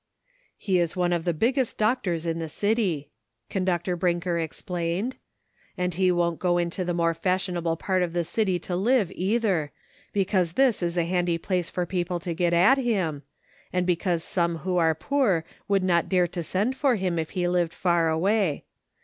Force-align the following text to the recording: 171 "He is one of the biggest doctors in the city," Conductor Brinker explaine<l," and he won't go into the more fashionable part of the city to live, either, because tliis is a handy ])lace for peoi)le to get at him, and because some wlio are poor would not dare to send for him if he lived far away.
171 0.57 0.57
"He 0.57 0.81
is 0.81 0.95
one 0.95 1.13
of 1.13 1.25
the 1.25 1.31
biggest 1.31 1.77
doctors 1.77 2.25
in 2.25 2.39
the 2.39 2.49
city," 2.49 3.11
Conductor 3.51 3.95
Brinker 3.95 4.39
explaine<l," 4.39 5.13
and 5.77 5.93
he 5.93 6.11
won't 6.11 6.39
go 6.39 6.57
into 6.57 6.83
the 6.83 6.95
more 6.95 7.13
fashionable 7.13 7.77
part 7.77 8.01
of 8.01 8.13
the 8.13 8.23
city 8.23 8.57
to 8.57 8.75
live, 8.75 9.11
either, 9.11 9.71
because 10.11 10.53
tliis 10.55 10.81
is 10.81 10.97
a 10.97 11.05
handy 11.05 11.37
])lace 11.51 11.69
for 11.69 11.85
peoi)le 11.85 12.19
to 12.23 12.33
get 12.33 12.51
at 12.51 12.79
him, 12.79 13.21
and 13.71 13.85
because 13.85 14.23
some 14.23 14.61
wlio 14.61 14.79
are 14.79 14.95
poor 14.95 15.45
would 15.67 15.83
not 15.83 16.09
dare 16.09 16.25
to 16.27 16.41
send 16.41 16.75
for 16.75 16.95
him 16.95 17.19
if 17.19 17.29
he 17.37 17.47
lived 17.47 17.71
far 17.71 18.09
away. 18.09 18.63